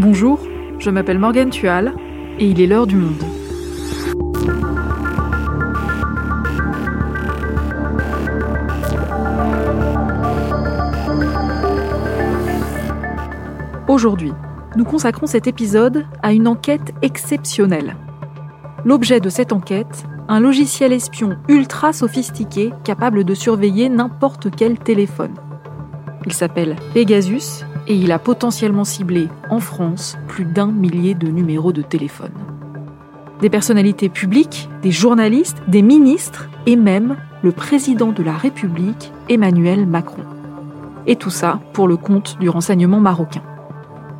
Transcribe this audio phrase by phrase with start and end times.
[0.00, 0.40] Bonjour,
[0.78, 1.92] je m'appelle Morgane Tual
[2.38, 3.22] et il est l'heure du monde.
[13.88, 14.32] Aujourd'hui,
[14.74, 17.94] nous consacrons cet épisode à une enquête exceptionnelle.
[18.86, 25.34] L'objet de cette enquête, un logiciel espion ultra sophistiqué capable de surveiller n'importe quel téléphone.
[26.24, 31.72] Il s'appelle Pegasus et il a potentiellement ciblé en France plus d'un millier de numéros
[31.72, 32.30] de téléphone.
[33.40, 39.86] Des personnalités publiques, des journalistes, des ministres et même le président de la République, Emmanuel
[39.86, 40.22] Macron.
[41.08, 43.42] Et tout ça pour le compte du renseignement marocain.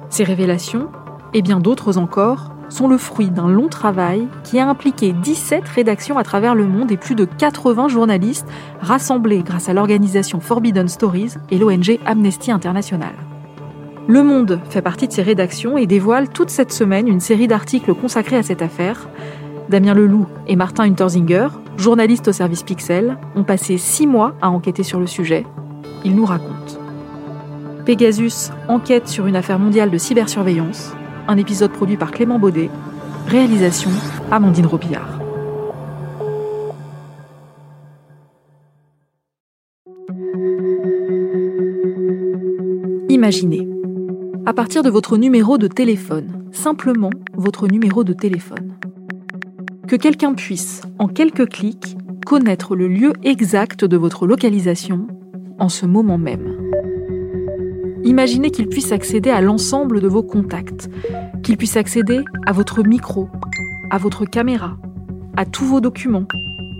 [0.08, 0.88] Ces révélations,
[1.32, 6.18] et bien d'autres encore, sont le fruit d'un long travail qui a impliqué 17 rédactions
[6.18, 8.48] à travers le monde et plus de 80 journalistes
[8.80, 13.12] rassemblés grâce à l'organisation Forbidden Stories et l'ONG Amnesty International.
[14.10, 17.94] Le Monde fait partie de ces rédactions et dévoile toute cette semaine une série d'articles
[17.94, 19.08] consacrés à cette affaire.
[19.68, 24.82] Damien Leloup et Martin Unterzinger, journalistes au service Pixel, ont passé six mois à enquêter
[24.82, 25.46] sur le sujet.
[26.04, 26.74] Ils nous racontent.
[27.86, 30.92] Pegasus enquête sur une affaire mondiale de cybersurveillance,
[31.28, 32.68] un épisode produit par Clément Baudet,
[33.28, 33.90] réalisation
[34.32, 35.20] Amandine Robillard.
[43.08, 43.68] Imaginez,
[44.46, 48.76] à partir de votre numéro de téléphone, simplement votre numéro de téléphone,
[49.86, 55.06] que quelqu'un puisse, en quelques clics, connaître le lieu exact de votre localisation
[55.58, 56.56] en ce moment même.
[58.04, 60.88] Imaginez qu'il puisse accéder à l'ensemble de vos contacts,
[61.42, 63.28] qu'il puisse accéder à votre micro,
[63.90, 64.76] à votre caméra,
[65.36, 66.26] à tous vos documents,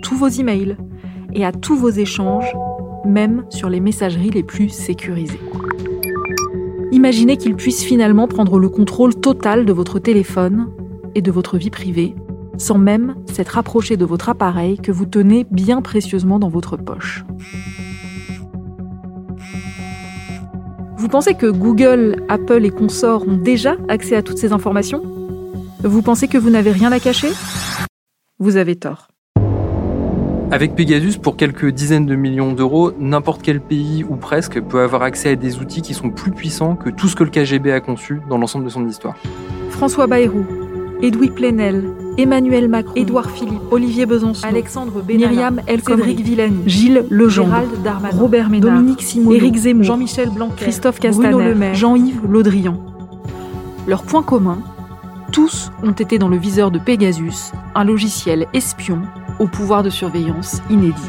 [0.02, 0.76] tous vos emails
[1.34, 2.52] et à tous vos échanges,
[3.04, 5.40] même sur les messageries les plus sécurisées.
[6.92, 10.68] Imaginez qu'il puisse finalement prendre le contrôle total de votre téléphone
[11.14, 12.16] et de votre vie privée,
[12.58, 17.24] sans même s'être approché de votre appareil que vous tenez bien précieusement dans votre poche.
[20.96, 25.02] Vous pensez que Google, Apple et consorts ont déjà accès à toutes ces informations?
[25.82, 27.30] Vous pensez que vous n'avez rien à cacher?
[28.38, 29.09] Vous avez tort.
[30.52, 35.02] Avec Pegasus, pour quelques dizaines de millions d'euros, n'importe quel pays ou presque peut avoir
[35.02, 37.80] accès à des outils qui sont plus puissants que tout ce que le KGB a
[37.80, 39.14] conçu dans l'ensemble de son histoire.
[39.70, 40.44] François Bayrou,
[41.02, 41.84] Edoui Plenel,
[42.18, 47.82] Emmanuel Macron, Édouard Philippe, Olivier Besançon, Alexandre Benalla, Myriam El Cédric Villani, Gilles Legendre, Gérald
[47.84, 52.76] Darmanin, Robert Ménard, Dominique Simon, Éric Zemmour, Jean-Michel Blanquer, Christophe Castaner, Jean-Yves Laudrian.
[53.86, 54.58] Leur point commun,
[55.30, 59.02] tous ont été dans le viseur de Pegasus, un logiciel espion
[59.40, 61.00] au pouvoir de surveillance inédit.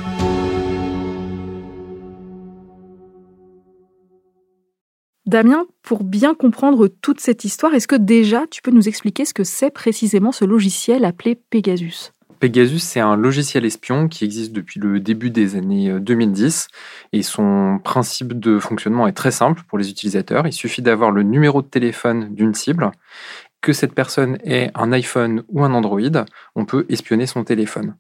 [5.27, 9.33] Damien, pour bien comprendre toute cette histoire, est-ce que déjà tu peux nous expliquer ce
[9.33, 12.11] que c'est précisément ce logiciel appelé Pegasus?
[12.41, 16.67] Pegasus, c'est un logiciel espion qui existe depuis le début des années 2010
[17.13, 20.47] et son principe de fonctionnement est très simple pour les utilisateurs.
[20.47, 22.91] Il suffit d'avoir le numéro de téléphone d'une cible,
[23.61, 27.95] que cette personne ait un iPhone ou un Android, on peut espionner son téléphone.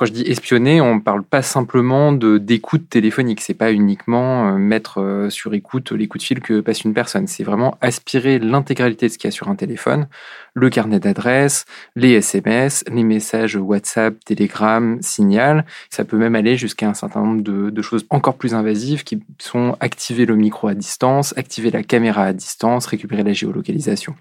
[0.00, 3.42] Quand je dis espionner, on ne parle pas simplement de d'écoute téléphonique.
[3.42, 6.94] C'est pas uniquement euh, mettre euh, sur écoute les coups de fil que passe une
[6.94, 7.26] personne.
[7.26, 10.08] C'est vraiment aspirer l'intégralité de ce qu'il y a sur un téléphone,
[10.54, 15.66] le carnet d'adresses, les SMS, les messages WhatsApp, Telegram, Signal.
[15.90, 19.22] Ça peut même aller jusqu'à un certain nombre de, de choses encore plus invasives qui
[19.36, 24.14] sont activer le micro à distance, activer la caméra à distance, récupérer la géolocalisation.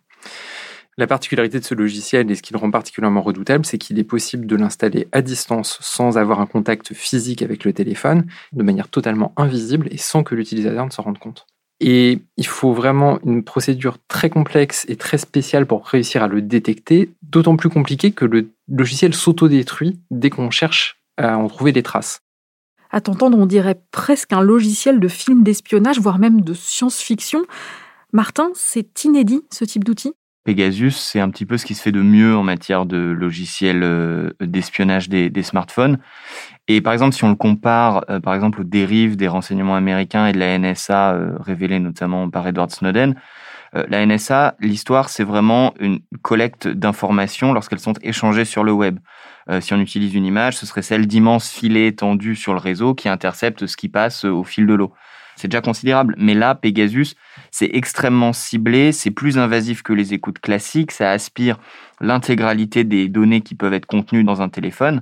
[0.98, 4.04] La particularité de ce logiciel et ce qui le rend particulièrement redoutable, c'est qu'il est
[4.04, 8.90] possible de l'installer à distance sans avoir un contact physique avec le téléphone, de manière
[8.90, 11.48] totalement invisible et sans que l'utilisateur ne s'en rende compte.
[11.80, 16.42] Et il faut vraiment une procédure très complexe et très spéciale pour réussir à le
[16.42, 21.84] détecter, d'autant plus compliqué que le logiciel s'autodétruit dès qu'on cherche à en trouver des
[21.84, 22.22] traces.
[22.92, 27.46] À t'entendre, on dirait presque un logiciel de film d'espionnage, voire même de science-fiction.
[28.12, 30.14] Martin, c'est inédit ce type d'outil?
[30.44, 33.84] Pegasus, c'est un petit peu ce qui se fait de mieux en matière de logiciels
[33.84, 36.00] euh, d'espionnage des, smartphones.
[36.68, 40.26] Et par exemple, si on le compare, euh, par exemple, aux dérives des renseignements américains
[40.26, 43.16] et de la NSA, euh, révélées notamment par Edward Snowden,
[43.74, 48.98] la NSA, l'histoire, c'est vraiment une collecte d'informations lorsqu'elles sont échangées sur le web.
[49.60, 53.10] si on utilise une image, ce serait celle d'immenses filets tendus sur le réseau qui
[53.10, 54.92] interceptent ce qui passe au fil de l'eau
[55.40, 56.16] c'est déjà considérable.
[56.18, 57.16] Mais là, Pegasus,
[57.52, 61.58] c'est extrêmement ciblé, c'est plus invasif que les écoutes classiques, ça aspire
[62.02, 65.02] l'intégralité des données qui peuvent être contenues dans un téléphone,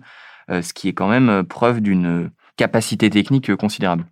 [0.49, 4.05] euh, ce qui est quand même euh, preuve d'une capacité technique considérable.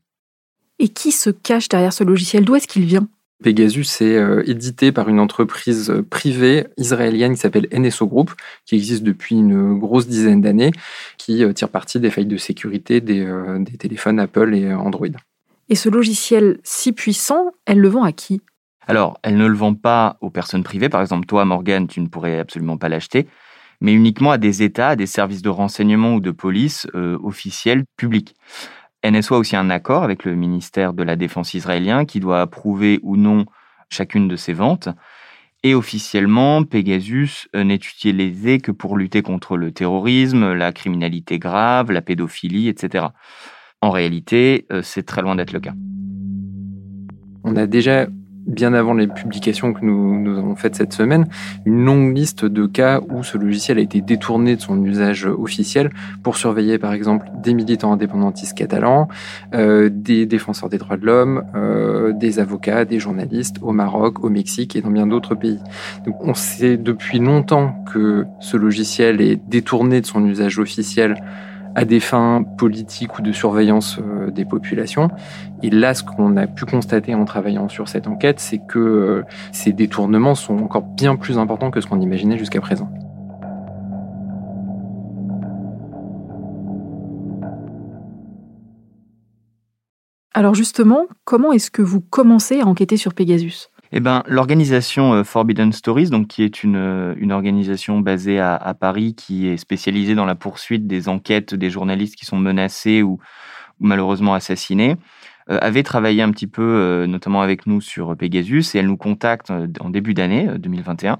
[0.80, 2.44] Et qui se cache derrière ce logiciel?
[2.44, 3.08] D'où est-ce qu'il vient?
[3.44, 8.32] Pegasus est euh, édité par une entreprise privée israélienne qui s'appelle NSO Group,
[8.66, 10.72] qui existe depuis une grosse dizaine d'années,
[11.18, 15.08] qui euh, tire parti des failles de sécurité des, euh, des téléphones Apple et Android.
[15.70, 18.42] Et ce logiciel si puissant, elle le vend à qui?
[18.88, 20.90] Alors, elle ne le vend pas aux personnes privées.
[20.90, 23.28] Par exemple, toi, Morgan, tu ne pourrais absolument pas l'acheter,
[23.82, 28.36] mais uniquement à des États, à des services de renseignement ou de police officiels publics.
[29.04, 33.00] NSO a aussi un accord avec le ministère de la Défense israélien qui doit approuver
[33.02, 33.46] ou non
[33.90, 34.90] chacune de ces ventes.
[35.64, 42.04] Et officiellement, Pegasus n'est utilisé que pour lutter contre le terrorisme, la criminalité grave, la
[42.04, 43.08] pédophilie, etc.
[43.82, 45.74] En réalité, euh, c'est très loin d'être le cas.
[47.44, 48.08] On a déjà
[48.46, 51.28] bien avant les publications que nous, nous, avons faites cette semaine,
[51.66, 55.90] une longue liste de cas où ce logiciel a été détourné de son usage officiel
[56.24, 59.08] pour surveiller par exemple des militants indépendantistes catalans,
[59.54, 64.30] euh, des défenseurs des droits de l'homme, euh, des avocats, des journalistes au Maroc, au
[64.30, 65.60] Mexique et dans bien d'autres pays.
[66.06, 71.16] Donc on sait depuis longtemps que ce logiciel est détourné de son usage officiel
[71.76, 75.10] à des fins politiques ou de surveillance euh, des populations.
[75.62, 79.24] Et là, ce qu'on a pu constater en travaillant sur cette enquête, c'est que euh,
[79.52, 82.90] ces détournements sont encore bien plus importants que ce qu'on imaginait jusqu'à présent.
[90.34, 93.70] Alors justement, comment est-ce que vous commencez à enquêter sur Pegasus?
[93.98, 98.76] Eh ben, l'organisation euh, Forbidden Stories, donc qui est une, euh, une organisation basée à,
[98.78, 103.20] Paris, qui est spécialisée dans la poursuite des enquêtes des journalistes qui sont menacés ou,
[103.80, 104.98] malheureusement assassinés,
[105.50, 109.50] euh, avait travaillé un petit peu, notamment avec nous sur Pegasus, et elle nous contacte
[109.50, 111.20] en début d'année 2021.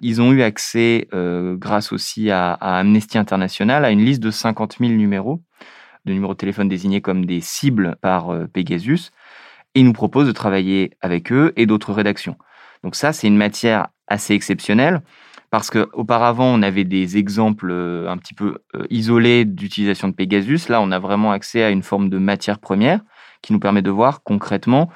[0.00, 4.78] Ils ont eu accès, grâce aussi à, à, Amnesty International, à une liste de 50
[4.80, 5.44] 000 numéros,
[6.06, 9.12] de numéros de téléphone désignés comme des cibles par Pegasus
[9.74, 12.36] et nous proposent de travailler avec eux et d'autres rédactions.
[12.82, 15.02] Donc ça, c'est une matière assez exceptionnelle
[15.50, 20.68] parce qu'auparavant, on avait des exemples euh, un petit peu euh, isolés d'utilisation de Pegasus.
[20.68, 23.00] Là, on a vraiment accès à une forme de matière première
[23.42, 24.90] qui nous permet de voir concrètement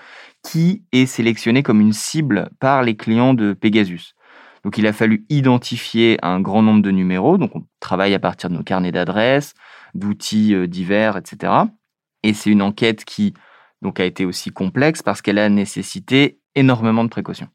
[0.45, 4.15] qui est sélectionné comme une cible par les clients de Pegasus.
[4.63, 7.37] Donc il a fallu identifier un grand nombre de numéros.
[7.37, 9.55] Donc on travaille à partir de nos carnets d'adresses,
[9.95, 11.53] d'outils euh, divers, etc.
[12.23, 13.35] Et c'est une enquête qui
[13.85, 17.49] donc a été aussi complexe parce qu'elle a nécessité énormément de précautions.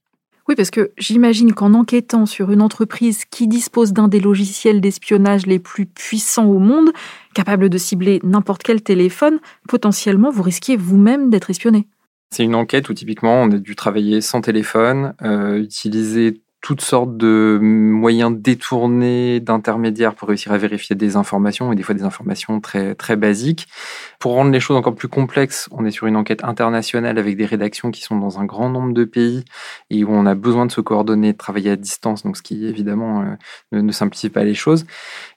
[0.48, 5.46] Oui, parce que j'imagine qu'en enquêtant sur une entreprise qui dispose d'un des logiciels d'espionnage
[5.46, 6.92] les plus puissants au monde,
[7.36, 11.88] capable de cibler n'importe quel téléphone, potentiellement vous risquiez vous-même d'être espionné.
[12.32, 17.16] C'est une enquête où typiquement on a dû travailler sans téléphone, euh, utiliser toutes sortes
[17.16, 22.60] de moyens détournés d'intermédiaires pour réussir à vérifier des informations et des fois des informations
[22.60, 23.68] très très basiques.
[24.20, 27.46] Pour rendre les choses encore plus complexes, on est sur une enquête internationale avec des
[27.46, 29.46] rédactions qui sont dans un grand nombre de pays
[29.90, 32.66] et où on a besoin de se coordonner, de travailler à distance, donc ce qui
[32.66, 34.86] évidemment euh, ne, simplifie pas les choses.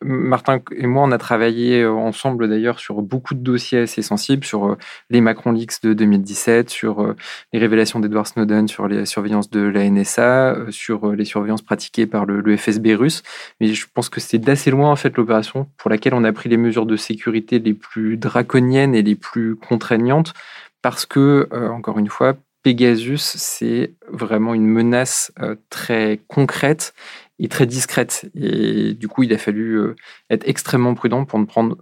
[0.03, 4.45] Martin et moi, on a travaillé euh, ensemble d'ailleurs sur beaucoup de dossiers assez sensibles,
[4.45, 4.77] sur euh,
[5.11, 7.15] les Macron Leaks de 2017, sur
[7.53, 12.26] les révélations d'Edward Snowden, sur les surveillances de la NSA, sur les surveillances pratiquées par
[12.26, 13.23] le, FSB russe.
[13.61, 16.49] Mais je pense que c'est d'assez loin en fait l'opération pour laquelle on a pris
[16.49, 20.35] les mesures de sécurité les plus draconiennes et les plus contraignantes
[20.82, 26.95] parce que, euh, encore une fois, Pegasus, c'est vraiment une menace euh, très concrète
[27.38, 28.31] et très discrète.
[28.35, 29.97] Et du coup, il a fallu euh,
[30.31, 31.78] être extrêmement prudent pour ne prendre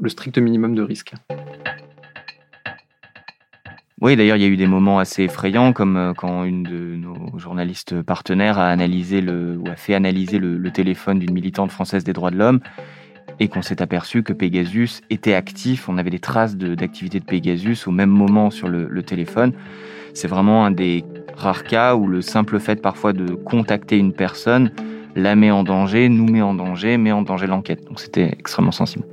[0.00, 1.14] le strict minimum de risques.
[4.02, 6.96] Oui, d'ailleurs, il y a eu des moments assez effrayants, comme euh, quand une de
[6.96, 12.04] nos journalistes partenaires a analysé le, ou a fait analyser le, téléphone d'une militante française
[12.04, 12.60] des droits de l'homme
[13.40, 15.88] et qu'on s'est aperçu que Pegasus était actif.
[15.88, 19.54] On avait des traces d'activité de, Pegasus au même moment sur le, le téléphone.
[20.12, 21.02] C'est vraiment un des
[21.34, 24.72] rares cas où le simple fait parfois de contacter une personne
[25.14, 27.82] la met en danger, nous met en danger, met en danger l'enquête.
[27.86, 29.06] Donc c'était extrêmement sensible.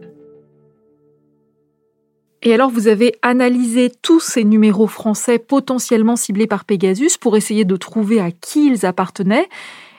[2.45, 7.63] Et alors, vous avez analysé tous ces numéros français potentiellement ciblés par Pegasus pour essayer
[7.63, 9.47] de trouver à qui ils appartenaient.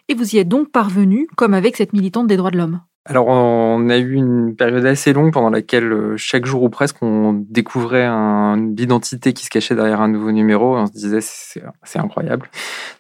[0.09, 2.81] Et vous y êtes donc parvenu, comme avec cette militante des droits de l'homme.
[3.07, 7.03] Alors, on a eu une période assez longue pendant laquelle, euh, chaque jour ou presque,
[7.03, 10.77] on découvrait une identité qui se cachait derrière un nouveau numéro.
[10.77, 12.51] on se disait, c'est incroyable.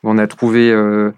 [0.02, 1.12] On a trouvé euh,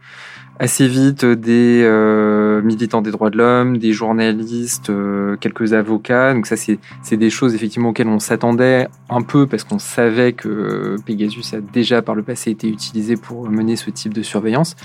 [0.59, 6.33] assez vite des euh, militants des droits de l'homme, des journalistes, euh, quelques avocats.
[6.33, 10.97] Donc ça, c'est des choses effectivement auxquelles on s'attendait un peu parce qu'on savait que
[11.05, 14.77] Pegasus a déjà par le passé été utilisé pour mener ce type de surveillance.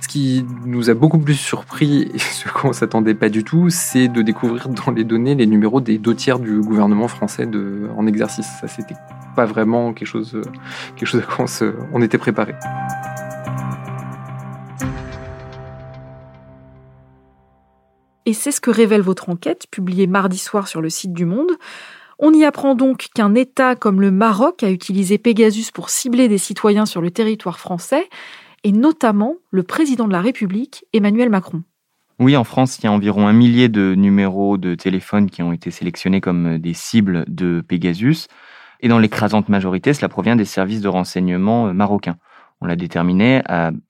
[0.00, 4.08] Ce qui nous a beaucoup plus surpris et ce qu'on s'attendait pas du tout, c'est
[4.08, 8.06] de découvrir dans les données les numéros des deux tiers du gouvernement français de, en
[8.06, 8.48] exercice.
[8.60, 8.96] Ça, c'était
[9.36, 10.40] pas vraiment quelque chose,
[10.96, 12.54] quelque chose à quoi on, on était préparé.
[18.30, 21.50] Et c'est ce que révèle votre enquête, publiée mardi soir sur le site du Monde.
[22.20, 26.38] On y apprend donc qu'un État comme le Maroc a utilisé Pegasus pour cibler des
[26.38, 28.08] citoyens sur le territoire français,
[28.62, 31.64] et notamment le président de la République, Emmanuel Macron.
[32.20, 35.52] Oui, en France, il y a environ un millier de numéros de téléphone qui ont
[35.52, 38.28] été sélectionnés comme des cibles de Pegasus.
[38.78, 42.18] Et dans l'écrasante majorité, cela provient des services de renseignement marocains.
[42.60, 43.42] On l'a déterminé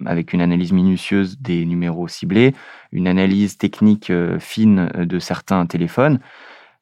[0.06, 2.54] avec une analyse minutieuse des numéros ciblés,
[2.92, 6.20] une analyse technique euh, fine de certains téléphones.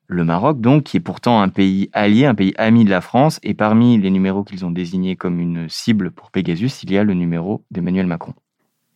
[0.07, 3.41] Le Maroc, donc, qui est pourtant un pays allié, un pays ami de la France,
[3.43, 7.05] et parmi les numéros qu'ils ont désignés comme une cible pour Pegasus, il y a
[7.05, 8.35] le numéro d'Emmanuel Macron.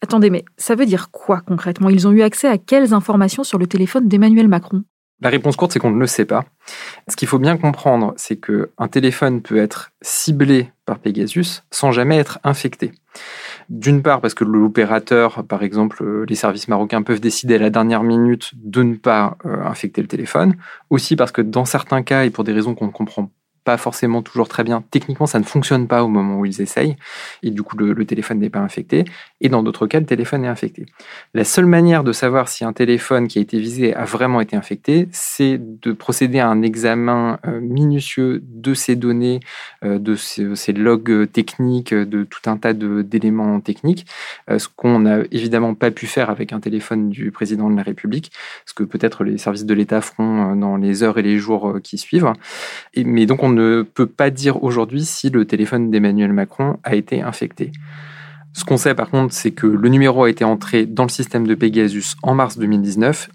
[0.02, 1.90] Attendez, mais ça veut dire quoi concrètement?
[1.90, 4.84] Ils ont eu accès à quelles informations sur le téléphone d'Emmanuel Macron?
[5.20, 6.44] La réponse courte, c'est qu'on ne le sait pas.
[7.08, 12.38] Ce qu'il faut bien comprendre, c'est qu'un téléphone peut être ciblé Pegasus sans jamais être
[12.44, 12.92] infecté.
[13.68, 17.70] D'une part, parce que l'opérateur, par exemple, euh, les services marocains peuvent décider à la
[17.70, 20.56] dernière minute de ne pas euh, infecter le téléphone.
[20.90, 23.30] Aussi parce que dans certains cas, et pour des raisons qu'on ne comprend
[23.64, 24.82] pas forcément toujours très bien.
[24.90, 26.96] Techniquement, ça ne fonctionne pas au moment où ils essayent,
[27.42, 29.04] et du coup, le, téléphone n'est pas infecté.
[29.44, 30.86] Et dans d'autres cas, le téléphone est infecté.
[31.34, 34.54] La seule manière de savoir si un téléphone qui a été visé a vraiment été
[34.54, 39.40] infecté, c'est de procéder à un examen euh, minutieux de ces données,
[39.84, 44.06] euh, de ces, logs techniques, de tout un tas d'éléments techniques,
[44.48, 47.82] euh, ce qu'on n'a évidemment pas pu faire avec un téléphone du président de la
[47.82, 48.30] République,
[48.64, 51.98] ce que peut-être les services de l'État feront dans les heures et les jours qui
[51.98, 52.32] suivent.
[52.96, 57.22] Mais donc, on ne peut pas dire aujourd'hui si le téléphone d'Emmanuel Macron a été
[57.22, 57.72] infecté.
[58.52, 61.46] Ce qu'on sait par contre, c'est que le numéro a été entré dans le système
[61.46, 63.30] de Pegasus en mars 2019.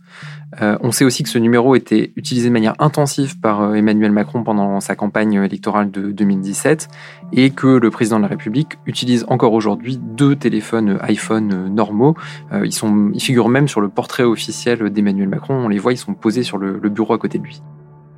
[0.62, 4.12] Euh, on sait aussi que ce numéro était utilisé de manière intensive par euh, Emmanuel
[4.12, 6.88] Macron pendant sa campagne électorale de 2017
[7.33, 12.15] et que le président de la République utilise encore aujourd'hui deux téléphones iPhone normaux.
[12.53, 15.55] Euh, ils, sont, ils figurent même sur le portrait officiel d'Emmanuel Macron.
[15.55, 17.62] On les voit, ils sont posés sur le bureau à côté de lui.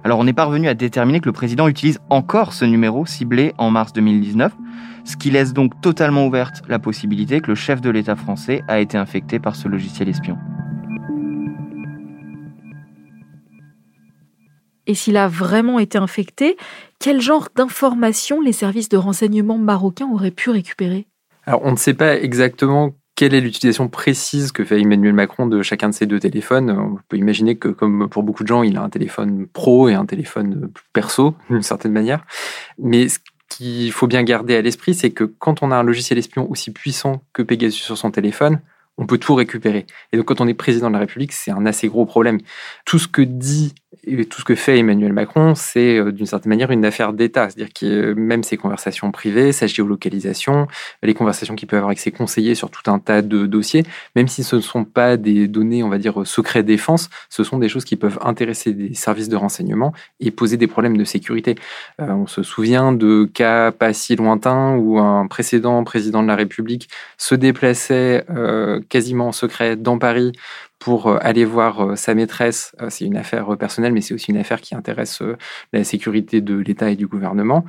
[0.04, 3.70] Alors on est parvenu à déterminer que le président utilise encore ce numéro ciblé en
[3.70, 4.54] mars 2019,
[5.04, 8.80] ce qui laisse donc totalement ouverte la possibilité que le chef de l'État français a
[8.80, 10.38] été infecté par ce logiciel espion.
[14.88, 16.58] Et s'il a vraiment été infecté,
[17.00, 21.06] quel genre d'informations les services de renseignement marocains auraient pu récupérer?
[21.46, 25.62] Alors, on ne sait pas exactement quelle est l'utilisation précise que fait Emmanuel Macron de
[25.62, 26.72] chacun de ces deux téléphones?
[26.72, 29.94] On peut imaginer que, comme pour beaucoup de gens, il a un téléphone pro et
[29.94, 32.24] un téléphone perso, d'une certaine manière.
[32.78, 36.18] Mais ce qu'il faut bien garder à l'esprit, c'est que quand on a un logiciel
[36.18, 38.62] espion aussi puissant que Pegasus sur son téléphone,
[39.00, 39.88] on peut tout récupérer.
[40.12, 42.38] Et donc, quand on est président de la République, c'est un assez gros problème.
[42.86, 43.74] Tout ce que dit
[44.06, 47.50] et tout ce que fait Emmanuel Macron, c'est euh, d'une certaine manière une affaire d'État.
[47.50, 50.68] C'est-à-dire que même ses conversations privées, sa géolocalisation,
[51.02, 53.84] les conversations qu'il peut avoir avec ses conseillers sur tout un tas de dossiers,
[54.16, 57.58] même si ce ne sont pas des données, on va dire, secret défense, ce sont
[57.58, 61.56] des choses qui peuvent intéresser des services de renseignement et poser des problèmes de sécurité.
[62.02, 66.36] Euh, on se souvient de cas pas si lointains où un précédent président de la
[66.36, 70.32] République se déplaçait euh, quasiment en secret dans Paris
[70.80, 72.74] pour euh, aller voir euh, sa maîtresse.
[72.82, 75.22] Euh, c'est une affaire personnelle, mais c'est aussi une affaire qui intéresse
[75.74, 77.66] la sécurité de l'État et du gouvernement.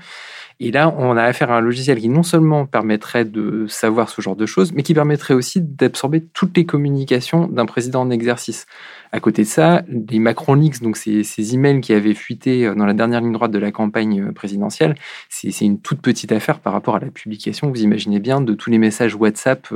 [0.61, 4.21] Et là, on a affaire à un logiciel qui non seulement permettrait de savoir ce
[4.21, 8.67] genre de choses, mais qui permettrait aussi d'absorber toutes les communications d'un président en exercice.
[9.11, 12.87] À côté de ça, les Macron Leaks, donc ces, ces emails qui avaient fuité dans
[12.87, 14.95] la dernière ligne droite de la campagne présidentielle,
[15.31, 18.71] c'est une toute petite affaire par rapport à la publication, vous imaginez bien, de tous
[18.71, 19.67] les messages WhatsApp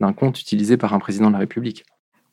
[0.00, 1.84] d'un compte utilisé par un président de la République.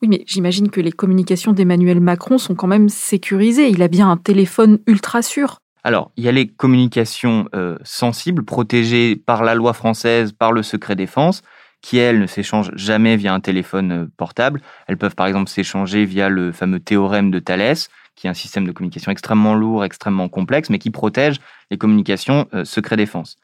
[0.04, 3.70] Oui, mais j'imagine que les communications d'Emmanuel Macron sont quand même sécurisées.
[3.70, 5.60] Il a bien un téléphone ultra sûr.
[5.86, 10.62] Alors, il y a les communications euh, sensibles, protégées par la loi française, par le
[10.62, 11.42] secret défense,
[11.82, 14.60] qui, elles, ne s'échangent jamais via un téléphone euh, portable.
[14.88, 18.68] Elles peuvent, par exemple, s'échanger via le fameux théorème de Thalès, qui est un système
[18.68, 21.38] de communication extrêmement lourd, extrêmement complexe, mais qui protège
[21.72, 23.38] les communications euh, secret défense.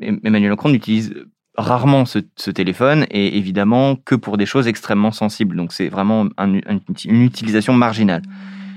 [0.00, 1.12] Emmanuel Macron utilise
[1.58, 5.56] rarement ce, téléphone et évidemment que pour des choses extrêmement sensibles.
[5.56, 8.22] Donc c'est vraiment une utilisation marginale.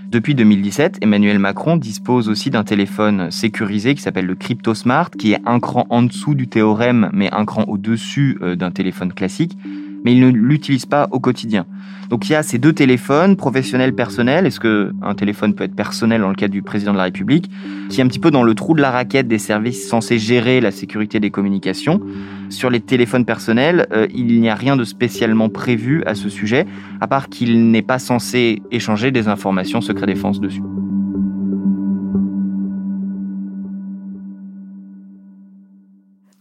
[0.10, 5.40] Depuis 2017, Emmanuel Macron dispose aussi d'un téléphone sécurisé qui s'appelle le CryptoSmart, qui est
[5.46, 9.58] un cran en dessous du théorème, mais un cran au-dessus euh, d'un téléphone classique.
[10.04, 11.66] Mais il ne l'utilise pas au quotidien.
[12.10, 14.46] Donc il y a ces deux téléphones, professionnel, personnel.
[14.46, 17.50] Est-ce que un téléphone peut être personnel dans le cas du président de la République,
[17.90, 20.60] qui est un petit peu dans le trou de la raquette des services censés gérer
[20.60, 22.02] la sécurité des communications.
[22.50, 26.66] Sur les téléphones personnels, euh, il n'y a rien de spécialement prévu à ce sujet,
[27.00, 30.62] à part qu'il n'est pas censé échanger des informations secret défense dessus.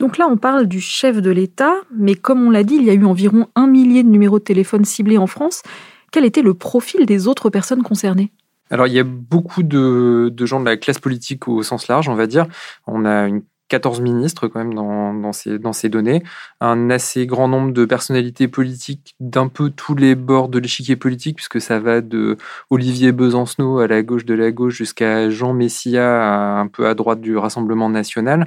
[0.01, 2.91] Donc là, on parle du chef de l'État, mais comme on l'a dit, il y
[2.91, 5.63] a eu environ un millier de numéros de téléphone ciblés en France.
[6.11, 8.33] Quel était le profil des autres personnes concernées?
[8.71, 12.15] Alors, il y a beaucoup de, gens de la classe politique au sens large, on
[12.15, 12.47] va dire.
[12.87, 16.23] On a une 14 ministres quand même dans, dans, ces, dans ces données,
[16.61, 21.37] un assez grand nombre de personnalités politiques d'un peu tous les bords de l'échiquier politique,
[21.37, 22.37] puisque ça va de
[22.69, 27.21] Olivier Besancenot à la gauche de la gauche jusqu'à Jean Messia un peu à droite
[27.21, 28.47] du Rassemblement national.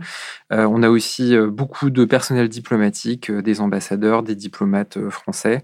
[0.51, 5.63] Euh, on a aussi euh, beaucoup de personnel diplomatique, euh, des ambassadeurs, des diplomates français,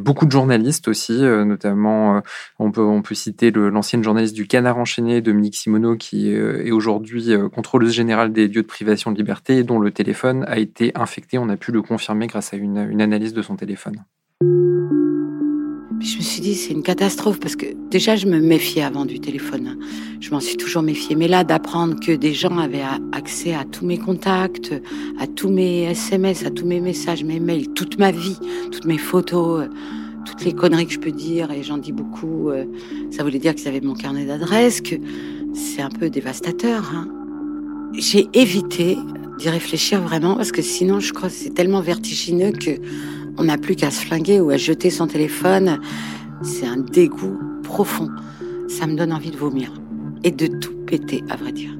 [0.00, 2.22] beaucoup de journalistes aussi, notamment
[2.58, 7.32] on peut, on peut citer l'ancienne journaliste du Canard enchaîné, Dominique Simoneau, qui est aujourd'hui
[7.52, 11.38] contrôleuse générale des lieux de privation de liberté dont le téléphone a été infecté.
[11.38, 14.04] On a pu le confirmer grâce à une, analyse de son téléphone.
[14.40, 19.20] je me suis dit, c'est une catastrophe parce que déjà, je me méfiais avant du
[19.20, 19.78] téléphone.
[20.20, 21.14] Je m'en suis toujours méfiée.
[21.14, 24.74] Mais là, d'apprendre que des gens avaient accès à tous mes contacts,
[25.20, 28.38] à tous mes SMS, à tous mes messages, mes mails, toute ma vie,
[28.72, 29.68] toutes mes photos,
[30.26, 32.64] toutes les conneries que je peux dire, et j'en dis beaucoup, euh,
[33.12, 34.96] ça voulait dire qu'ils avaient mon carnet d'adresses, que
[35.54, 36.90] c'est un peu dévastateur.
[36.92, 37.23] Hein.
[37.96, 38.98] J'ai évité
[39.38, 42.80] d'y réfléchir vraiment parce que sinon, je crois que c'est tellement vertigineux que
[43.36, 45.80] on n'a plus qu'à se flinguer ou à jeter son téléphone.
[46.42, 48.08] C'est un dégoût profond.
[48.68, 49.72] Ça me donne envie de vomir
[50.24, 51.76] et de tout péter, à vrai dire.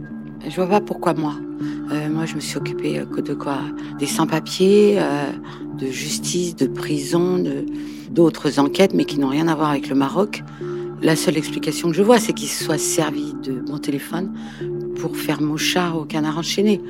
[0.48, 1.34] Je vois pas pourquoi moi.
[1.90, 3.58] Euh, moi, je me suis occupée euh, de quoi?
[3.98, 5.30] Des sans-papiers, euh,
[5.78, 7.64] de justice, de prison, de
[8.10, 10.44] d'autres enquêtes, mais qui n'ont rien à voir avec le Maroc.
[11.02, 14.32] La seule explication que je vois, c'est qu'il se soit servi de mon téléphone
[15.04, 16.80] pour faire mouchard au canard enchaîné.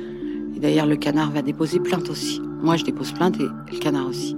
[0.55, 2.41] Et d'ailleurs, le canard va déposer plainte aussi.
[2.61, 4.37] Moi, je dépose plainte et le canard aussi.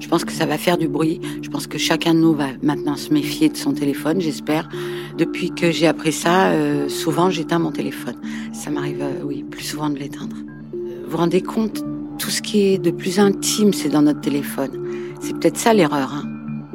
[0.00, 1.18] Je pense que ça va faire du bruit.
[1.40, 4.68] Je pense que chacun de nous va maintenant se méfier de son téléphone, j'espère.
[5.16, 8.16] Depuis que j'ai appris ça, euh, souvent j'éteins mon téléphone.
[8.52, 10.36] Ça m'arrive, euh, oui, plus souvent de l'éteindre.
[10.74, 11.82] Vous vous rendez compte,
[12.18, 14.72] tout ce qui est de plus intime, c'est dans notre téléphone.
[15.20, 16.12] C'est peut-être ça l'erreur.
[16.12, 16.28] Hein.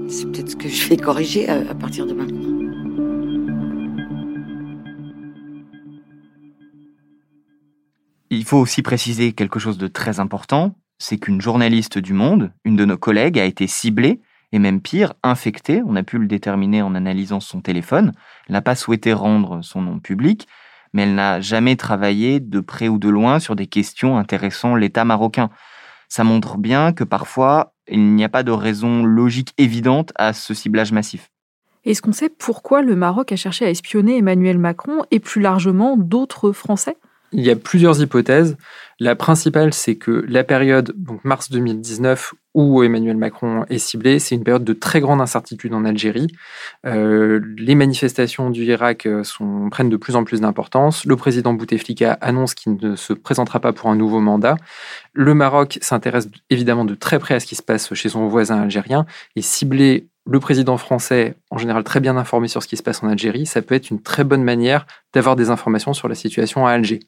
[0.07, 2.50] C'est peut-être ce que je vais corriger à partir de maintenant.
[8.33, 12.77] Il faut aussi préciser quelque chose de très important, c'est qu'une journaliste du Monde, une
[12.77, 14.21] de nos collègues, a été ciblée
[14.53, 15.83] et même pire, infectée.
[15.85, 18.13] On a pu le déterminer en analysant son téléphone.
[18.47, 20.47] Elle n'a pas souhaité rendre son nom public,
[20.93, 25.03] mais elle n'a jamais travaillé de près ou de loin sur des questions intéressant l'État
[25.03, 25.49] marocain.
[26.07, 30.53] Ça montre bien que parfois, il n'y a pas de raison logique évidente à ce
[30.53, 31.31] ciblage massif.
[31.83, 35.97] Est-ce qu'on sait pourquoi le Maroc a cherché à espionner Emmanuel Macron et plus largement
[35.97, 36.95] d'autres Français?
[37.31, 38.57] Il y a plusieurs hypothèses.
[38.99, 44.35] La principale, c'est que la période, donc mars 2019, où Emmanuel Macron est ciblé, c'est
[44.35, 46.27] une période de très grande incertitude en Algérie.
[46.85, 49.23] Euh, les manifestations du Irak euh,
[49.71, 51.05] prennent de plus en plus d'importance.
[51.05, 54.57] Le président Bouteflika annonce qu'il ne se présentera pas pour un nouveau mandat.
[55.13, 58.61] Le Maroc s'intéresse évidemment de très près à ce qui se passe chez son voisin
[58.61, 62.83] algérien et cibler le président français, en général très bien informé sur ce qui se
[62.83, 66.15] passe en Algérie, ça peut être une très bonne manière d'avoir des informations sur la
[66.15, 66.99] situation à Alger.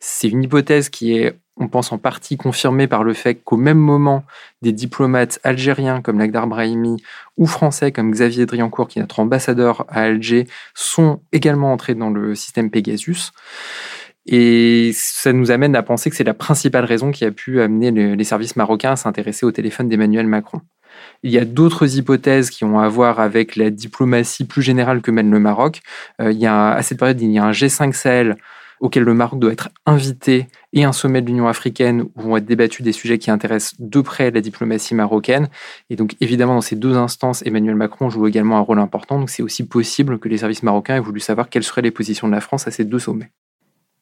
[0.00, 3.78] C'est une hypothèse qui est, on pense en partie confirmée par le fait qu'au même
[3.78, 4.24] moment,
[4.62, 7.02] des diplomates algériens comme Lagdar Brahimi
[7.36, 12.10] ou français comme Xavier Driancourt, qui est notre ambassadeur à Alger, sont également entrés dans
[12.10, 13.32] le système Pegasus.
[14.26, 17.90] Et ça nous amène à penser que c'est la principale raison qui a pu amener
[17.90, 20.62] les services marocains à s'intéresser au téléphone d'Emmanuel Macron.
[21.24, 25.10] Il y a d'autres hypothèses qui ont à voir avec la diplomatie plus générale que
[25.10, 25.80] mène le Maroc.
[26.20, 28.36] Euh, il y a, à cette période, il y a un G5 Sahel
[28.78, 32.44] auquel le Maroc doit être invité et un sommet de l'Union africaine où vont être
[32.44, 35.48] débattus des sujets qui intéressent de près la diplomatie marocaine.
[35.88, 39.18] Et donc, évidemment, dans ces deux instances, Emmanuel Macron joue également un rôle important.
[39.18, 42.28] Donc, c'est aussi possible que les services marocains aient voulu savoir quelles seraient les positions
[42.28, 43.30] de la France à ces deux sommets.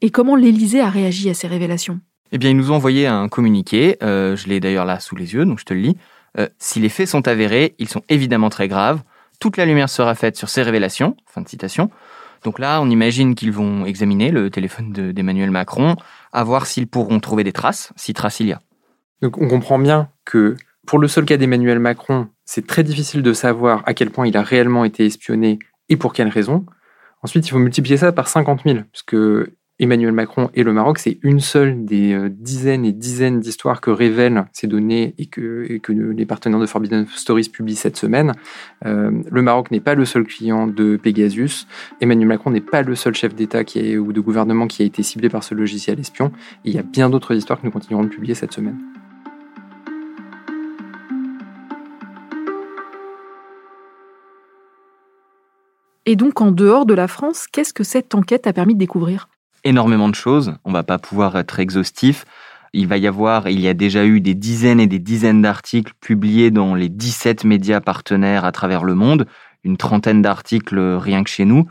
[0.01, 2.01] Et comment l'Élysée a réagi à ces révélations?
[2.33, 3.97] Eh bien, ils nous ont envoyé un communiqué.
[4.03, 5.97] Euh, je l'ai d'ailleurs là sous les yeux, donc je te le lis.
[6.39, 9.03] Euh, si les faits sont avérés, ils sont évidemment très graves.
[9.41, 11.17] Toute la lumière sera faite sur ces révélations.
[11.27, 11.91] Fin de citation.
[12.45, 15.97] Donc là, on imagine qu'ils vont examiner le téléphone d'Emmanuel Macron,
[16.33, 18.61] à voir s'ils pourront trouver des traces, si traces il y a.
[19.21, 23.33] Donc on comprend bien que pour le seul cas d'Emmanuel Macron, c'est très difficile de
[23.33, 26.67] savoir à quel point il a réellement été espionné et pour quelles raisons.
[27.23, 29.17] Ensuite, il faut multiplier ça par 50 000, puisque
[29.83, 33.91] Emmanuel Macron et le Maroc, c'est une seule des euh, dizaines et dizaines d'histoires que
[33.91, 38.33] révèlent ces données et que, les partenaires de Forbidden Stories publient cette semaine.
[38.87, 41.67] Euh, le Maroc n'est pas le seul client de Pegasus.
[42.01, 43.63] Emmanuel Macron n'est pas le seul chef d'État
[43.99, 46.31] ou de gouvernement qui a été ciblé par ce logiciel espion.
[46.65, 48.79] il y a bien d'autres histoires que nous continuerons de publier cette semaine.
[56.07, 59.29] Et donc, en dehors de la France, qu'est-ce que cette enquête a permis de découvrir?
[59.65, 60.55] Énormément de choses.
[60.65, 62.25] On va pas pouvoir être exhaustif.
[62.73, 65.93] Il va y avoir, il y a déjà eu des dizaines et des dizaines d'articles
[66.01, 69.27] publiés dans les 17 médias partenaires à travers le monde,
[69.63, 71.67] une trentaine d'articles rien que chez nous.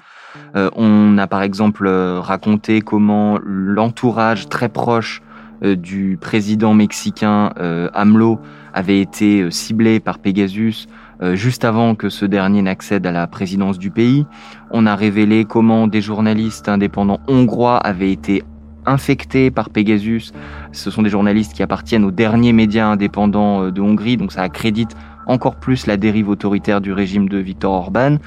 [0.56, 5.22] Euh, on a par exemple raconté comment l'entourage très proche
[5.64, 8.40] euh, du président mexicain euh, AMLO
[8.74, 11.01] avait été ciblé par Pegasus euh,
[11.34, 14.26] juste avant que ce dernier n'accède à la présidence du pays.
[14.72, 18.44] On a révélé comment des journalistes indépendants hongrois avaient été
[18.86, 20.34] infectés par Pegasus.
[20.72, 24.42] Ce sont des journalistes qui appartiennent aux derniers médias indépendants euh, de Hongrie, donc ça
[24.42, 24.96] accrédite
[25.28, 28.18] encore plus la dérive autoritaire du régime de Viktor Orban.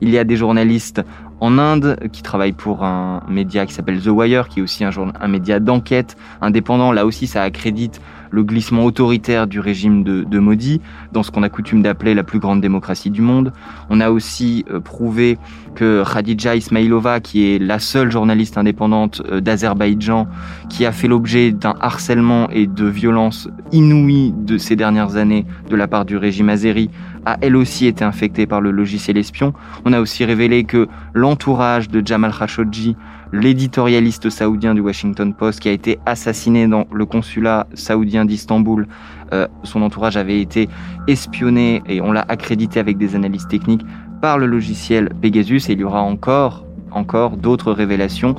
[0.00, 1.02] Il y a des journalistes
[1.40, 4.90] en Inde qui travaillent pour un média qui s'appelle The Wire, qui est aussi un,
[5.20, 6.92] un média d'enquête indépendant.
[6.92, 8.00] Là aussi, ça accrédite
[8.32, 10.80] le glissement autoritaire du régime de, de Modi
[11.12, 13.52] dans ce qu'on a coutume d'appeler la plus grande démocratie du monde.
[13.90, 15.38] On a aussi euh, prouvé
[15.74, 20.26] que Khadija Ismailova, qui est la seule journaliste indépendante euh, d'Azerbaïdjan,
[20.68, 25.76] qui a fait l'objet d'un harcèlement et de violences inouïes de ces dernières années de
[25.76, 26.90] la part du régime azéri,
[27.26, 29.52] a elle aussi été infectée par le logiciel espion.
[29.84, 32.96] On a aussi révélé que l'entourage de Jamal Khashoggi
[33.32, 38.86] l'éditorialiste saoudien du Washington Post qui a été assassiné dans le consulat saoudien d'Istanbul.
[39.32, 40.68] Euh, son entourage avait été
[41.08, 43.84] espionné et on l'a accrédité avec des analyses techniques
[44.20, 48.36] par le logiciel Pegasus et il y aura encore, encore d'autres révélations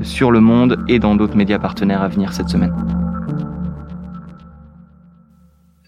[0.00, 2.74] sur le monde et dans d'autres médias partenaires à venir cette semaine.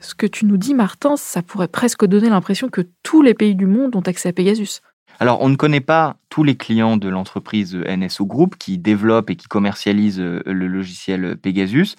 [0.00, 3.54] Ce que tu nous dis, Martin, ça pourrait presque donner l'impression que tous les pays
[3.54, 4.82] du monde ont accès à Pegasus.
[5.20, 9.36] Alors, on ne connaît pas tous les clients de l'entreprise NSO Group qui développe et
[9.36, 11.96] qui commercialise euh, le logiciel Pegasus.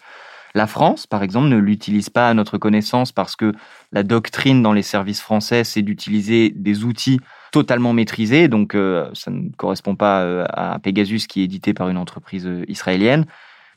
[0.54, 3.54] La France, par exemple, ne l'utilise pas à notre connaissance parce que
[3.91, 7.19] la doctrine dans les services français, c'est d'utiliser des outils
[7.51, 8.47] totalement maîtrisés.
[8.47, 12.49] Donc, euh, ça ne correspond pas euh, à Pegasus qui est édité par une entreprise
[12.67, 13.25] israélienne.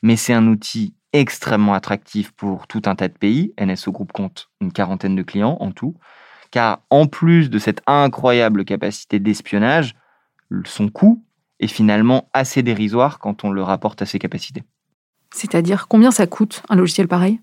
[0.03, 3.53] Mais c'est un outil extrêmement attractif pour tout un tas de pays.
[3.61, 5.94] NSO Group compte une quarantaine de clients en tout
[6.51, 9.95] car en plus de cette incroyable capacité d'espionnage,
[10.65, 11.25] son coût
[11.61, 14.63] est finalement assez dérisoire quand on le rapporte à ses capacités.
[15.31, 17.41] C'est-à-dire combien ça coûte un logiciel pareil?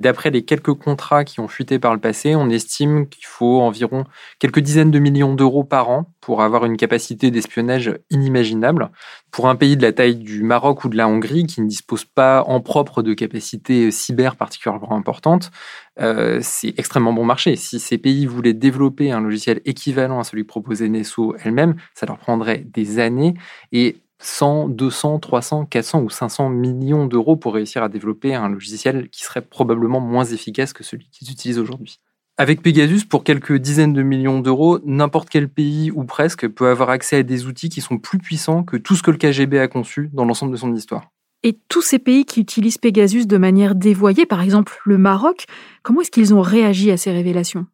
[0.00, 4.04] D'après les quelques contrats qui ont fuité par le passé, on estime qu'il faut environ
[4.38, 8.90] quelques dizaines de millions d'euros par an pour avoir une capacité d'espionnage inimaginable.
[9.32, 12.04] Pour un pays de la taille du Maroc ou de la Hongrie, qui ne dispose
[12.04, 15.50] pas en propre de capacités cyber particulièrement importantes,
[16.00, 17.56] euh, c'est extrêmement bon marché.
[17.56, 22.18] Si ces pays voulaient développer un logiciel équivalent à celui proposé Nesso elle-même, ça leur
[22.18, 23.34] prendrait des années.
[24.20, 29.22] 100, 200, 300, 400 ou 500 millions d'euros pour réussir à développer un logiciel qui
[29.22, 32.00] serait probablement moins efficace que celui qu'ils utilisent aujourd'hui.
[32.40, 36.90] Avec Pegasus, pour quelques dizaines de millions d'euros, n'importe quel pays ou presque peut avoir
[36.90, 39.66] accès à des outils qui sont plus puissants que tout ce que le KGB a
[39.66, 41.10] conçu dans l'ensemble de son histoire.
[41.42, 45.46] Et tous ces pays qui utilisent Pegasus de manière dévoyée, par exemple le Maroc,
[45.82, 47.66] comment est-ce qu'ils ont réagi à ces révélations?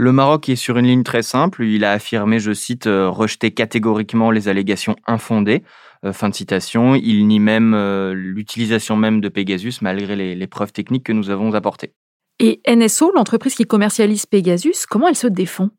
[0.00, 1.64] Le Maroc est sur une ligne très simple.
[1.64, 5.64] Il a affirmé, je cite, euh, rejeter catégoriquement les allégations infondées.
[6.04, 6.94] Euh, fin de citation.
[6.94, 11.52] Il nie même euh, l'utilisation même de Pegasus malgré les, preuves techniques que nous avons
[11.54, 11.94] apportées.
[12.38, 15.70] Et NSO, l'entreprise qui commercialise Pegasus, comment elle se défend?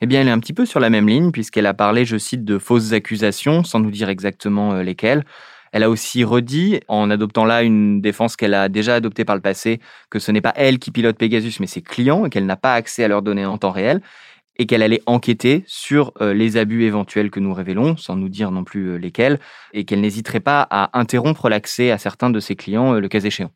[0.00, 2.16] Eh bien, elle est un petit peu sur la même ligne, puisqu'elle a parlé, je
[2.16, 5.24] cite, de fausses accusations, sans nous dire exactement lesquelles.
[5.72, 9.42] Elle a aussi redit, en adoptant là une défense qu'elle a déjà adoptée par le
[9.42, 12.56] passé, que ce n'est pas elle qui pilote Pegasus, mais ses clients, et qu'elle n'a
[12.56, 14.00] pas accès à leurs données en temps réel,
[14.58, 18.50] et qu'elle allait enquêter sur euh, les abus éventuels que nous révélons, sans nous dire
[18.50, 19.38] non plus euh, lesquels,
[19.72, 23.20] et qu'elle n'hésiterait pas à interrompre l'accès à certains de ses clients euh, le cas
[23.20, 23.52] échéant.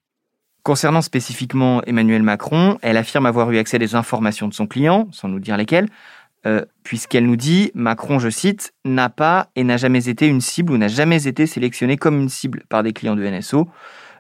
[0.63, 5.09] Concernant spécifiquement Emmanuel Macron, elle affirme avoir eu accès à des informations de son client,
[5.11, 5.89] sans nous dire lesquelles,
[6.47, 10.73] euh, puisqu'elle nous dit Macron, je cite, n'a pas et n'a jamais été une cible
[10.73, 13.69] ou n'a jamais été sélectionné comme une cible par des clients de NSO.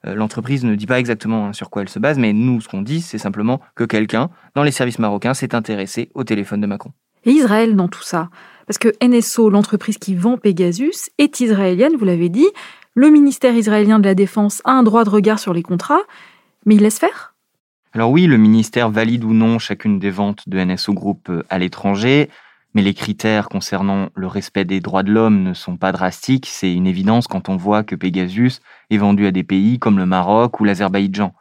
[0.06, 2.68] Euh, l'entreprise ne dit pas exactement hein, sur quoi elle se base, mais nous, ce
[2.68, 6.66] qu'on dit, c'est simplement que quelqu'un, dans les services marocains, s'est intéressé au téléphone de
[6.66, 6.92] Macron.
[7.24, 8.30] Et Israël dans tout ça
[8.66, 12.48] Parce que NSO, l'entreprise qui vend Pegasus, est israélienne, vous l'avez dit.
[12.94, 16.02] Le ministère israélien de la Défense a un droit de regard sur les contrats,
[16.66, 17.31] mais il laisse faire
[17.94, 21.58] alors oui, le ministère valide ou non chacune des ventes de NSO Group euh, à
[21.58, 22.30] l'étranger,
[22.74, 26.72] Mais les critères concernant le respect des droits de l'homme ne sont pas drastiques, c'est
[26.72, 30.58] une évidence quand on voit que Pegasus est vendu à des pays comme le Maroc
[30.58, 31.34] ou l'Azerbaïdjan.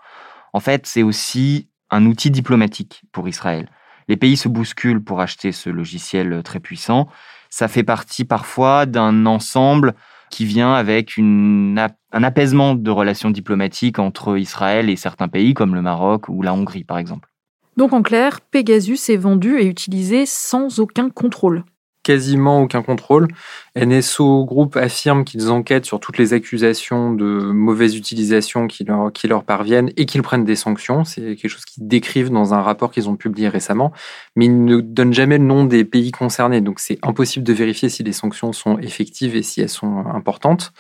[0.51, 3.69] En fait, c'est aussi un outil diplomatique pour Israël.
[4.09, 7.07] Les pays se bousculent pour acheter ce logiciel très puissant.
[7.49, 9.93] Ça fait partie parfois d'un ensemble
[10.31, 15.81] qui vient avec un apaisement de relations diplomatiques entre Israël et certains pays comme le
[15.81, 17.29] Maroc ou la Hongrie par exemple.
[17.77, 21.63] Donc en clair, Pegasus est vendu et utilisé sans aucun contrôle
[22.11, 23.29] quasiment aucun contrôle.
[23.77, 29.91] NSO Group affirme qu'ils enquêtent sur toutes les accusations de mauvaise utilisation qui leur, parviennent
[29.95, 31.05] et qu'ils prennent des sanctions.
[31.05, 33.93] C'est quelque chose qu'ils décrivent dans un rapport qu'ils ont publié récemment,
[34.35, 36.59] mais ils ne donnent jamais le nom des pays concernés.
[36.59, 40.73] Donc c'est impossible de vérifier si les sanctions sont effectives et si elles sont importantes.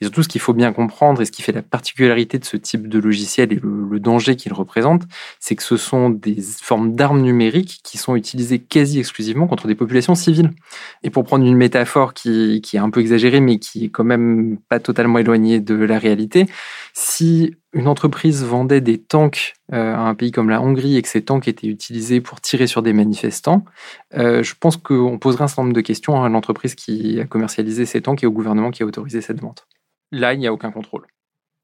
[0.00, 2.56] Et surtout, ce qu'il faut bien comprendre et ce qui fait la particularité de ce
[2.56, 5.02] type de logiciel et le danger qu'il représente,
[5.40, 9.74] c'est que ce sont des formes d'armes numériques qui sont utilisées quasi exclusivement contre des
[9.74, 10.52] populations civiles.
[11.02, 14.58] Et pour prendre une métaphore qui, est un peu exagérée, mais qui est quand même
[14.68, 16.46] pas totalement éloignée de la réalité,
[16.92, 21.08] si une entreprise vendait des tanks euh, à un pays comme la Hongrie et que
[21.08, 23.64] ces tanks étaient utilisés pour tirer sur des manifestants,
[24.14, 27.86] euh, je pense qu'on poserait un certain nombre de questions à l'entreprise qui a commercialisé
[27.86, 29.66] ces tanks et au gouvernement qui a autorisé cette vente.
[30.12, 31.06] Là, il n'y a aucun contrôle.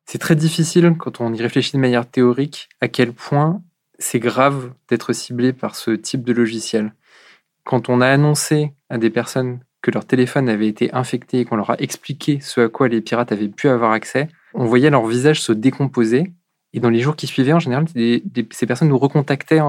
[0.05, 3.63] C'est très difficile, quand on y réfléchit de manière théorique, à quel point
[3.99, 6.93] c'est grave d'être ciblé par ce type de logiciel
[7.65, 11.57] quand on a annoncé à des personnes que leur téléphone avait été infecté et qu'on
[11.57, 15.07] leur a expliqué ce à quoi les pirates avaient pu avoir accès, on voyait leur
[15.07, 16.33] visage se décomposer.
[16.73, 19.61] Et dans les jours qui suivaient, en général, ces personnes nous recontactaient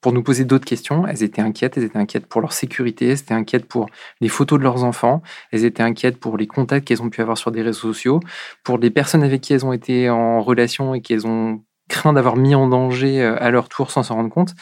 [0.00, 1.06] pour nous poser d'autres questions.
[1.06, 3.86] Elles étaient inquiètes, elles étaient inquiètes pour leur sécurité, elles étaient inquiètes pour
[4.20, 7.38] les photos de leurs enfants, elles étaient inquiètes pour les contacts qu'elles ont pu avoir
[7.38, 8.20] sur des réseaux sociaux,
[8.64, 12.36] pour les personnes avec qui elles ont été en relation et qu'elles ont craint d'avoir
[12.36, 14.54] mis en danger euh, à leur tour sans s'en rendre compte.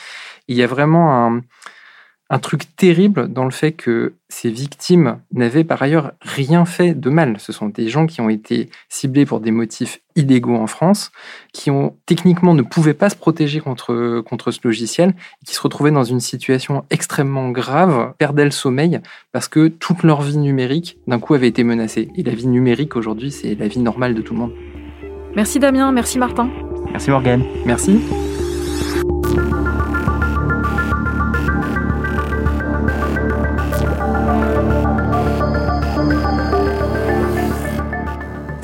[0.48, 1.40] Il y a vraiment un,
[2.30, 7.10] un truc terrible dans le fait que ces victimes n'avaient par ailleurs rien fait de
[7.10, 7.36] mal.
[7.40, 11.10] Ce sont des gens qui ont été ciblés pour des motifs illégaux en France,
[11.52, 15.60] qui ont techniquement ne pouvaient pas se protéger contre, contre ce logiciel, et qui se
[15.60, 19.00] retrouvaient dans une situation extrêmement grave, perdaient le sommeil,
[19.32, 22.08] parce que toute leur vie numérique, d'un coup, avait été menacée.
[22.14, 24.52] Et la vie numérique aujourd'hui, c'est la vie normale de tout le monde.
[25.34, 26.48] Merci Damien, merci Martin.
[26.92, 27.44] Merci Morgane.
[27.64, 28.00] Merci.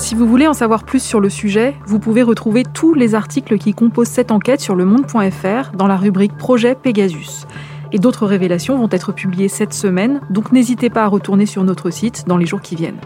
[0.06, 3.58] Si vous voulez en savoir plus sur le sujet, vous pouvez retrouver tous les articles
[3.58, 7.48] qui composent cette enquête sur lemonde.fr dans la rubrique Projet Pegasus.
[7.90, 11.90] Et d'autres révélations vont être publiées cette semaine, donc n'hésitez pas à retourner sur notre
[11.90, 13.00] site dans les jours qui viennent.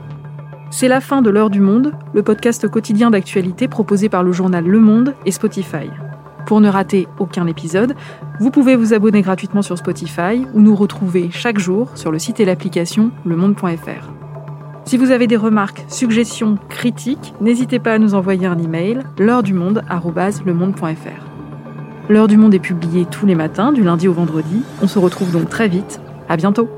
[0.70, 4.66] C'est la fin de l'heure du monde, le podcast quotidien d'actualité proposé par le journal
[4.66, 5.88] Le Monde et Spotify.
[6.44, 7.94] Pour ne rater aucun épisode,
[8.40, 12.40] vous pouvez vous abonner gratuitement sur Spotify ou nous retrouver chaque jour sur le site
[12.40, 14.30] et l'application lemonde.fr.
[14.90, 19.44] Si vous avez des remarques, suggestions, critiques, n'hésitez pas à nous envoyer un email l'heure
[19.44, 19.85] du monde
[22.09, 24.64] L'heure du monde est publiée tous les matins, du lundi au vendredi.
[24.83, 26.00] On se retrouve donc très vite.
[26.29, 26.68] À bientôt.